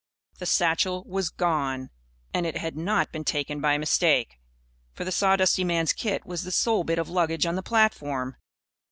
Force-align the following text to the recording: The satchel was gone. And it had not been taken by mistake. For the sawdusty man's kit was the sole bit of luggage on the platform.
The 0.39 0.47
satchel 0.47 1.03
was 1.07 1.29
gone. 1.29 1.91
And 2.33 2.47
it 2.47 2.57
had 2.57 2.75
not 2.75 3.11
been 3.11 3.23
taken 3.23 3.61
by 3.61 3.77
mistake. 3.77 4.39
For 4.93 5.05
the 5.05 5.11
sawdusty 5.11 5.63
man's 5.63 5.93
kit 5.93 6.25
was 6.25 6.41
the 6.43 6.51
sole 6.51 6.83
bit 6.83 6.97
of 6.97 7.07
luggage 7.07 7.45
on 7.45 7.53
the 7.53 7.61
platform. 7.61 8.35